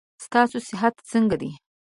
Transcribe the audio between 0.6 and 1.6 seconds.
صحت څنګه ده.